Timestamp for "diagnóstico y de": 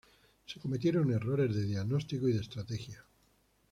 1.63-2.39